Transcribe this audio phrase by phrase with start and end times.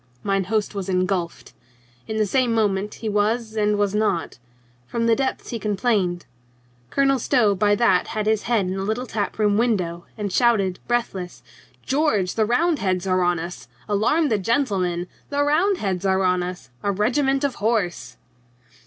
[0.23, 1.53] Mine host was engulfed.
[2.07, 4.39] In the same moment he was and was not.
[4.87, 6.25] From the depths he complained.
[6.89, 10.33] Colonel Stow by that had his head in at the little tap room window and
[10.33, 11.43] shouted breathless:
[11.85, 13.67] "George, the Roundheads are on us!
[13.87, 15.05] Alarm the gentlemen!
[15.29, 16.71] The Roundheads are on us!
[16.81, 18.17] A regiment of horse